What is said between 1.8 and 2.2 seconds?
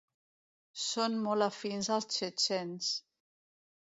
als